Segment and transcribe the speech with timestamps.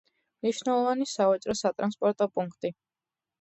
[0.45, 2.73] მნიშვნელოვანი სავაჭრო-სატრანსპორტო პუნქტი.